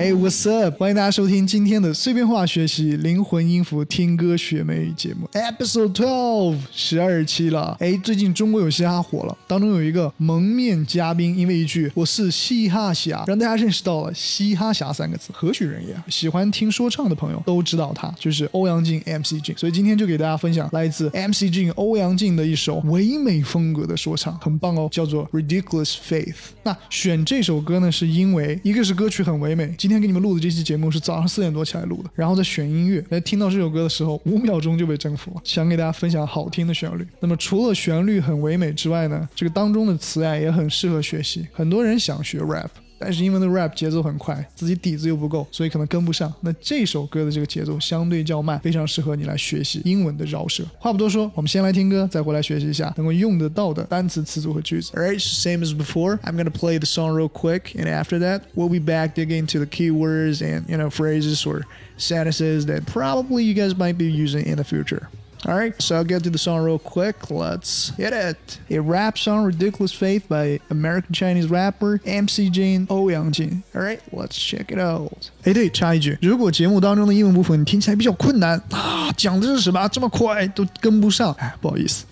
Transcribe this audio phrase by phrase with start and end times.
[0.00, 0.78] Hey, what's up？
[0.78, 7.76] 欢迎大家收听今天的碎片化学习灵魂音符听歌学美语节目，Episode Twelve，十二期了。
[7.78, 15.94] 哎，最近中国有嘻哈火了，当中有一个蒙面嘉宾，因为一句“我是嘻哈侠”，让大家认识到了“嘻哈侠”三个字，何许人也？
[16.08, 19.54] 喜欢听说唱的朋友都知道他，就是欧阳靖 MC 靖。
[19.58, 26.34] 所以今天就给大家分享来自 MC 靖欧阳靖的一首唯美风格的说唱，很棒哦，叫做 Ridiculous Faith。
[26.62, 29.74] 那选这首歌呢，是因为一个是歌曲很唯美。
[29.76, 35.40] 今今天给你们录的这期节目是早上四点多起来录的，然后在选音乐，在听到这首歌的时候，五秒钟就被征服了。
[35.42, 37.04] 想给大家分享好听的旋律。
[37.18, 41.44] 那么除了旋律很唯美之外呢，这个当中的词啊也很适合学习。
[41.52, 42.70] 很多人想学 rap。
[42.99, 46.33] 但是因为那 rap 节奏很快，自己底子又不够，所以可能跟不上。
[46.39, 50.63] 那这首歌的这个节奏相对较慢，非常适合你来学习英文的饶舌。
[50.79, 54.91] 话不多说，我们先来听歌，再回来学习一下能够用得到的单词、词组和句子。
[54.93, 56.17] Alright, same as before.
[56.19, 59.59] I'm gonna play the song real quick, and after that, we'll be back digging into
[59.59, 61.63] the keywords and you know phrases or
[61.97, 65.09] sentences that probably you guys might be using in the future.
[65.50, 67.28] Alright, so I'll get to the song real quick.
[67.28, 68.60] Let's hit it.
[68.70, 73.62] A rap song, Ridiculous Faith by American Chinese rapper MC Jin Oh Yang Jin.
[73.74, 75.10] Alright, let's check it out.
[75.42, 82.04] 哎，对，插一句，如果节目当中的英文部分你听起来比较困难啊，讲的是什么这么快都跟不上，哎，不好意思，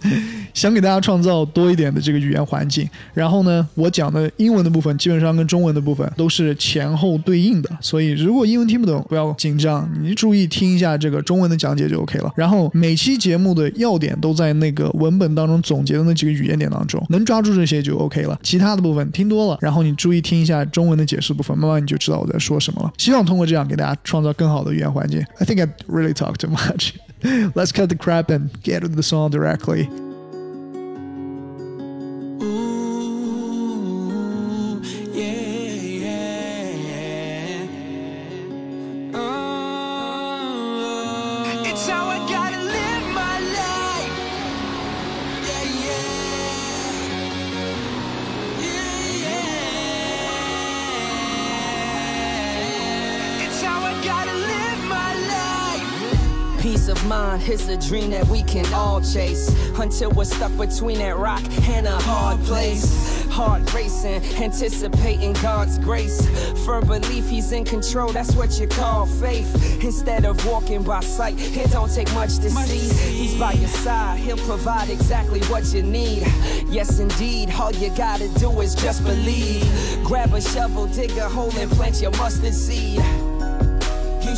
[0.53, 2.91] 想给大家创造多一点的这个语言环境。
[3.15, 12.33] 然后呢，我讲的英文的部分基本上跟中文的部分都是前后对应的，所以如果英文听不懂，不要紧张，你注意听一下这个中文的讲解就 OK 了。
[12.35, 18.39] 然后每期节节目的要点都在那个文本当中总结的那几个语言点当中，能抓住这些就 OK 了。
[18.43, 22.91] 其他的部分听多了，然后你注意听一下中文的解释部分，慢慢你就知道我在说什么了。
[22.97, 25.21] 希望通过这样给大家创造更好的语言环境。
[25.39, 26.93] I think I really talked too much.
[27.55, 30.08] Let's cut the crap and get to the song directly.
[56.69, 59.49] Peace of mind is a dream that we can all chase
[59.79, 63.25] until we're stuck between that rock and a hard place.
[63.31, 66.29] Heart racing, anticipating God's grace.
[66.67, 69.83] Firm belief He's in control, that's what you call faith.
[69.83, 73.15] Instead of walking by sight, it don't take much to see.
[73.15, 76.27] He's by your side, He'll provide exactly what you need.
[76.69, 79.65] Yes, indeed, all you gotta do is just believe.
[80.05, 83.01] Grab a shovel, dig a hole, and plant your mustard seed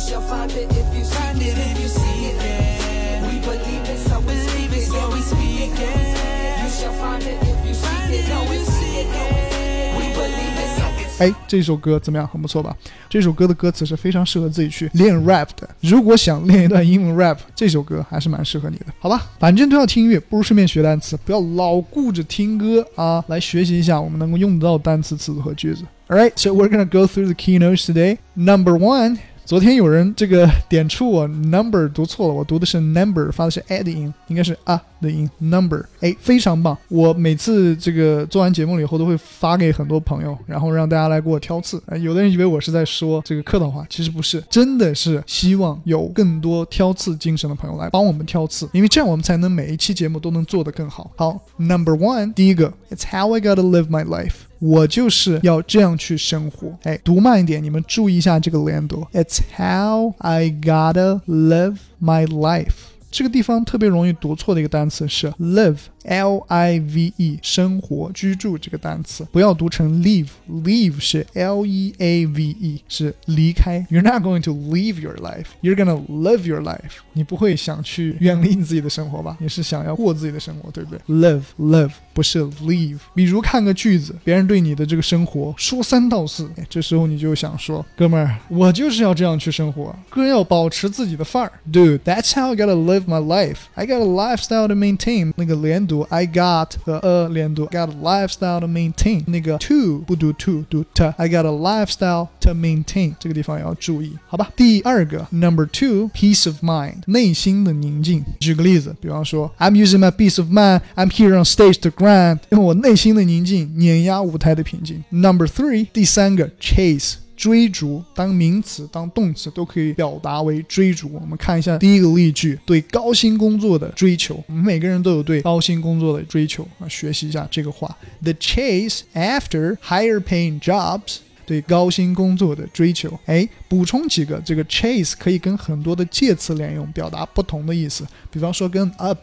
[0.00, 3.28] shall find it if you Find it if you see it, yeah.
[3.28, 6.16] We believe it, so we speak it, so we speak it.
[6.62, 8.72] You shall find it if you Find seek it it, no, if we you see
[8.72, 9.98] see it, it, no, yeah.
[9.98, 10.84] we believe it, so
[11.18, 12.28] 哎，这首歌怎么样？
[12.28, 12.76] 很不错吧？
[13.08, 15.66] 这首歌的歌词是非常适合自己去练 rap 的。
[15.80, 19.22] 如果想练一段英文 rap，这首歌还是蛮适合你的，好吧？
[19.38, 23.24] 反正都要听音乐，不如顺便学单词，不要老顾着听歌啊！
[23.28, 25.84] 来学习一下我们能够用得到的单词、词组和句子。
[26.08, 28.18] Alright, so we're gonna go through the keynotes today.
[28.34, 29.18] Number one.
[29.45, 35.83] 昨天有人这个点出我 number 读错了，我读的是 number，发的是 a 的音，应该是啊的音 number。
[35.99, 36.77] 哎，非常棒！
[36.87, 41.81] 我每次这个做完节目了以后，都会发给很多朋友，然后让大家来给我挑刺。
[41.87, 51.11] 哎，有的人以为我是在说这个客套话，其实不是，真的是希望有更多挑刺精神的朋友来帮我们挑刺，因为这样我们才能每一期节目都能做得更好。
[51.17, 54.50] 好，number one，第一个，It's how I gotta live my life。
[54.61, 56.71] 我就是要这样去生活。
[56.83, 59.05] 哎，读慢一点，你们注意一下这个连读。
[59.11, 62.73] It's how I gotta live my life。
[63.09, 73.86] 这个地方特别容易读错的一个单词是 live live，l i v e，生活、居住这个单词，不要读成 live，live 是 l e a v e，是离开。
[73.90, 77.00] You're not going to leave your life，you're gonna live your life。
[77.12, 79.36] 你不会想去远离你自己的生活吧？
[79.40, 81.00] 你是想要过自己的生活，对不对？
[81.08, 82.98] Live，live 不是 leave。
[83.14, 93.56] 比如看个句子，别人对你的这个生活说三道四，哎，这时候你就想说，哥们儿，我就是要这样去生活，哥要保持自己的范儿，Dude，that's how I gotta live my life.
[93.74, 95.32] I got a lifestyle to maintain.
[95.36, 99.22] 那个连读 I got 和 a 连读，got a lifestyle to maintain。
[99.26, 103.14] 那个 to 不读 to 读 t。I got a lifestyle to maintain。
[103.18, 104.50] 这个地方也要注意，好吧？
[104.56, 108.24] 第二个 number two peace of mind，内心的宁静。
[108.40, 110.82] 举个例子，比方说 I'm using my peace of mind.
[110.94, 115.04] I'm here on stage to grind，用我内心的宁静碾压舞台的平静。
[115.10, 117.14] Number three，第三个 chase。
[117.41, 121.11] 追逐当名词、当动词都可以表达为追逐。
[121.11, 124.43] 我们看一下第一个例句：对高薪工作的追求。
[124.45, 127.97] 我们每个人都有对高薪工作的追求啊，学习一下这个话。
[128.21, 131.17] The chase after higher paying jobs。
[131.43, 133.19] 对高薪工作的追求。
[133.25, 138.05] 哎，补充几个，这个 chase 可以跟很多的介词连用，表达不同的意思。
[138.29, 139.17] 比方说跟 up、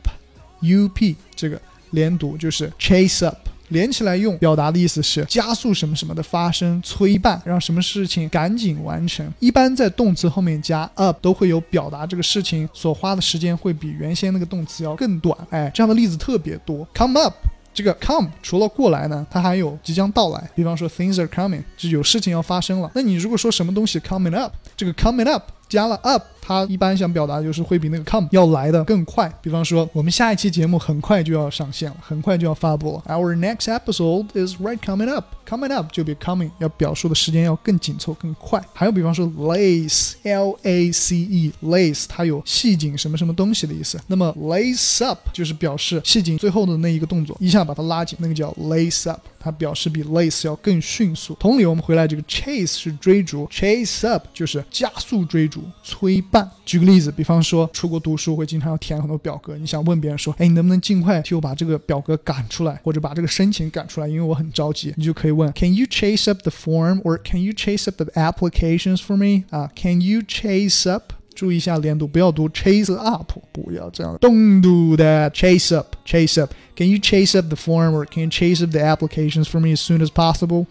[0.61, 0.99] up
[1.37, 1.59] 这个
[1.93, 3.49] 连读就是 chase up。
[3.69, 9.27] 连起来用，表达的意思是加速什么什么的发生，催办，让什么事情赶紧完成。
[9.39, 15.37] 一般在动词后面加 up 都会有表达这个事情所花的时间会比原先那个动词要更短。
[15.51, 16.87] 哎，这样的例子特别多。
[16.95, 17.35] Come up，
[17.75, 20.51] 这个 come 除了过来呢，它还有即将到来。
[20.55, 22.91] 比方说 things are coming，就有事情要发生了。
[22.95, 26.23] 那你如果说什么东西 coming up，这个 coming up 加了 up。
[26.49, 29.31] 它一般想表达就是会比那个 come 要来的更快。
[29.43, 33.15] 比方说，我们下一期节目很快就要上线了，很快就要发布了。
[33.15, 35.27] Our next episode is right coming up.
[35.47, 38.63] Coming up 就比 coming 要表述的时间要更紧凑、更快。
[38.73, 44.01] 还有比方说 lace，l a c e，lace 它有系紧什么什么东西的意思。
[44.07, 51.35] 那么 lace up 就是表示系紧最后的那一个动作，一下把它拉紧，那个叫 lace up，它表示比 lace 要更迅速。
[51.41, 56.38] 同理，我们回来这个 chase 是追逐，chase up 就是加速追逐、催办。
[56.66, 69.44] 举个例子，比方说出国读书会经常要填很多表格，你想问别人说，哎，你能不能尽快替我把这个表格赶出来，或者把这个申请赶出来，因为我很着急，你就可以问，Can you chase up the form or can you chase up the applications for me？
[69.50, 71.14] 啊，Can you chase up？
[71.36, 78.64] 注意一下连读，不要读 chase up，不要这样，Don't do that，chase up，chase up。Can you chase up the form or can you chase
[78.64, 80.68] up the applications for me as soon as possible？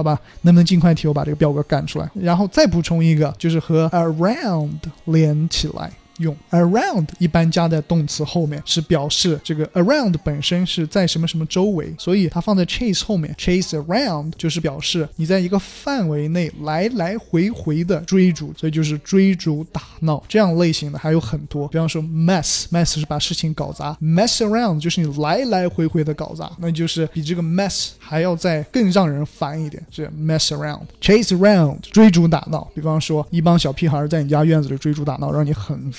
[0.00, 2.10] 好吧，能不能尽快替我把这个表格赶出来？
[2.14, 4.70] 然后再补充一个，就是和 around
[5.04, 5.92] 连起来。
[6.20, 6.36] 用。
[6.50, 31.28] Around 一般加在动词后面，是表示这个 around 本身是在什么什么周围，所以它放在 chase 后面，chase around 就是表示你在一个范围内来来回回的追逐，所以就是追逐打闹这样类型的还有很多，比方说 mess，mess 是把事情搞砸，mess around 就是你来来回回的搞砸，那就是比这个 mess 还要再更让人烦一点，是 mess around，chase
[31.36, 35.90] around 追逐打闹，比方说一帮小屁孩在你家院子里追逐打闹，让你很。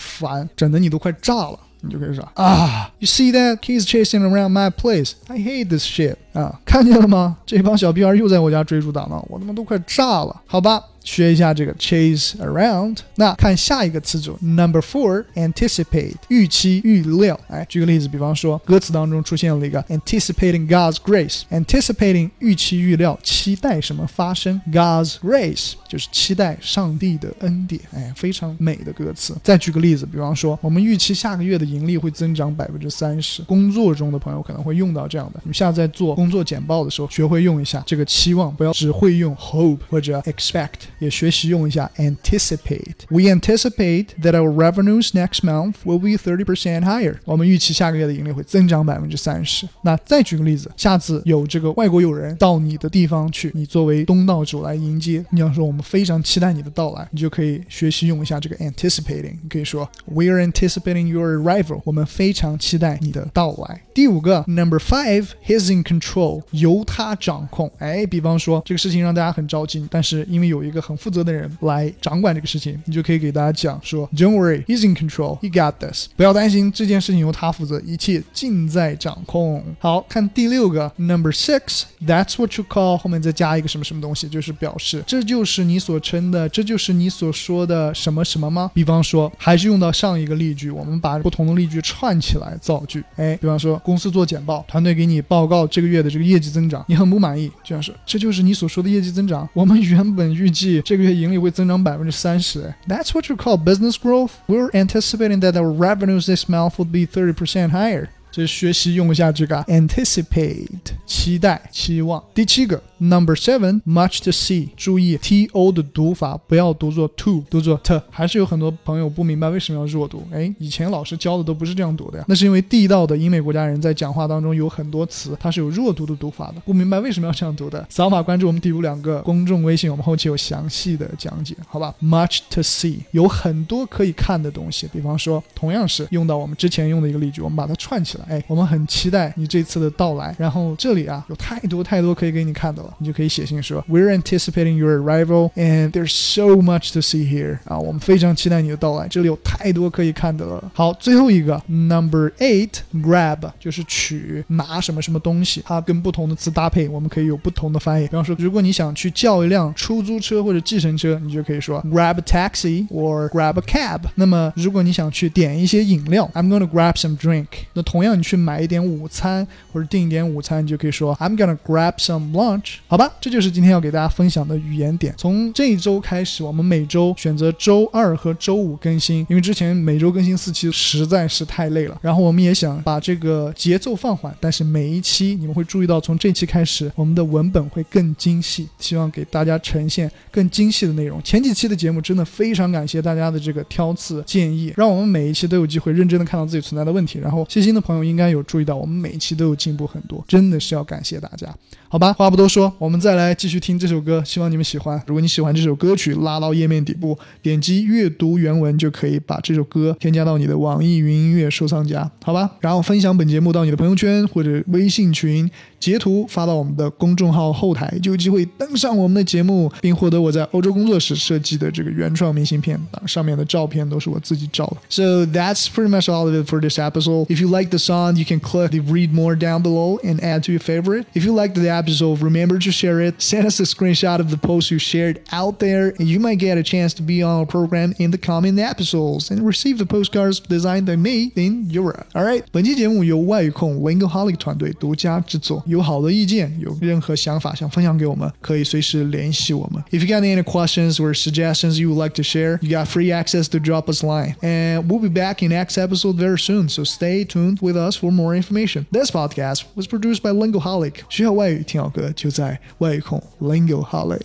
[0.55, 5.13] 整的你都快炸了，你就可以说啊，You see that he's chasing around my place?
[5.27, 7.37] I hate this shit 啊，看见了吗？
[7.45, 10.83] 这帮小屁孩又在我家追逐打闹，我他妈都快炸了，好吧。
[11.03, 12.97] 学一下这个 chase around。
[13.15, 17.39] 那看下一个词组 number four anticipate 预期预料。
[17.47, 27.81] 哎，举个例子，比方说歌词当中出现了一个 anticipating God's grace，anticipating 预期预料，期待什么发生？God's grace 就是期待上帝的恩典。
[27.93, 29.35] 哎，非常美的歌词。
[29.43, 33.41] 再举个例子，比方说我们预期下个月的盈利会增长百分之三十。
[33.43, 40.69] 工作中的朋友可能会用到这样的，你们下次在做工作简报的时候，学会用一下这个期望，不要只会用 hope 或者 expect。
[41.01, 42.95] 也学习用一下 anticipate。
[43.09, 47.17] We anticipate that our revenues next month will be thirty percent higher。
[47.25, 49.67] 我们预期下个月的盈利会增长百分之三十。
[49.81, 59.35] 那再举个例子，下次有这个外国友人到你的地方去，你作为东道主来迎接，你要说我们非常期待你的到来，你就可以学习用一下这个 anticipating。
[59.41, 61.81] 你可以说 We are anticipating your arrival。
[61.83, 63.81] 我们非常期待你的到来。
[63.93, 67.71] 第五个 number five，he's in control，由他掌控。
[67.79, 76.07] 哎，比方说这个事情让大家很着急，但是因为有一个很负责的人来掌管这个事情，你就可以给大家讲说，Don't worry, he's in control, he got this。
[76.15, 79.63] 不要担心，这件事情由他负责，一切尽在掌控。
[79.79, 88.71] 好看第六个，Number six, that's what you call 后面再加一个什么什么东西，就是表示这就是你所称的，这就是你所说的什么什么吗？
[88.73, 93.03] 比方说，还是用到上一个例句，我们把不同的例句串起来造句。
[93.15, 100.80] 哎，比方说，公司做简报，团队给你报告这个月的这个业绩增长，你很不满意，就像说，这就是你所说的业绩增长，我们原本预计。
[100.82, 102.72] 这个月盈利会增长百分之三十。
[102.88, 104.32] That's what you call business growth.
[104.48, 108.08] We're anticipating that our revenues this month would be thirty percent higher.
[108.31, 110.65] 就是学习用一下这个 anticipate
[111.05, 112.23] 期待期望。
[112.33, 118.01] 第七个 number seven much to see，注意 t o 的读法，不要读作 to，读作 t。
[118.09, 120.23] 还是有很多朋友不明白为什么要弱读。
[120.31, 122.25] 哎，以前老师教的都不是这样读的呀。
[122.27, 126.61] 那是因为地道的英美国家人在讲话当中有很多词它是有弱读的读法的。
[126.65, 138.20] 不明白为什么要这样读的，扫码关注我们第五两个公众微信，我们后期有详细的讲解，好吧？much to see 有很多可以看的东西，比方说同样是用到我们之前用的一个例句，我们把它串起来。
[138.29, 140.35] 哎，我们很期待你这次的到来。
[140.37, 147.57] 然后这里啊，有太多太多可以给你看的了，你就可以写信说，We're anticipating your arrival, and there's so much to see here。
[147.65, 150.71] 啊，我们非常期待你的到来，这里有太多可以看的了。
[150.73, 158.05] 好，最后一个，Number eight，grab 就是取拿什么什么东西，它跟不同的词搭配，我们可以有不同的翻译。
[158.05, 164.01] 比方说，如果你想去叫一辆出租车或者计程车，你就可以说 grab a taxi or grab a cab。
[164.13, 167.47] 那么如果你想去点一些饮料，I'm going to grab some drink。
[167.73, 168.10] 那同样。
[168.11, 172.75] 样你去买一点午餐或者订一点午餐，你就可以说 I'm gonna grab some lunch。
[172.87, 175.13] 好吧，这就是今天要给大家分享的语言点。
[175.17, 181.97] 从这一周开始，我们每周选择周二和周五更新，因为之前每周更新四期实在是太累了。
[182.01, 191.21] 然后我们也想把这个节奏放缓，但是每一期你们会注意到，从这期开始，我们的文本会更精细，希望给大家呈现更精细的内容。
[191.23, 197.19] 前几期的节目真的非常感谢大家的这个挑刺建议，让我们每一期都有机会认真的看到自己存在的问题。
[197.19, 201.53] 然后细心的朋友应该有注意到，我们每期都有进步很多，真的是要感谢大家。
[201.87, 205.01] 好吧，话不多说，我们再来继续听这首歌，希望你们喜欢。
[205.05, 212.49] 如果你喜欢这首歌曲，拉到页面底部，点击阅读原文就可以把这首歌添加到你的网易云音乐收藏夹，好吧？
[212.61, 215.49] 然后分享本节目到你的朋友圈或者微信群，
[215.80, 224.76] 截图发到我们的公众号后台，就有机会登上我们的节目，并获得我在欧洲工作时设计的这个原创明信片，上面的照片都是我自己照的。
[224.88, 227.26] So that's pretty much all of it for this episode.
[227.26, 230.42] If you like the song, you can click the read more down below and add
[230.44, 231.04] to your favorite.
[231.14, 233.20] If you liked the episode, remember to share it.
[233.20, 236.56] Send us a screenshot of the post you shared out there, and you might get
[236.56, 240.40] a chance to be on our program in the coming episodes and receive the postcards
[240.40, 242.06] designed by me in Europe.
[242.14, 245.62] All right，本期节目由外语控 Lingoholic 团队独家制作。
[245.70, 249.82] 有好的意见，有任何想法想分享给我们，可以随时联系我们。
[249.90, 253.48] If you got any questions or suggestions you would like to share, you got free access
[253.48, 254.34] to drop us line.
[254.40, 258.10] And we'll be back in next episode very soon, so stay tuned with us for
[258.10, 258.86] more information.
[258.90, 261.02] This podcast was produced by Lingoholic.
[261.08, 264.20] 需要外语听好歌，就在外语控 Lingoholic。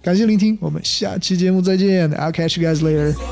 [0.00, 2.10] 感谢聆听，我们下期节目再见。
[2.12, 3.12] I'll catch you guys later.
[3.12, 3.31] Always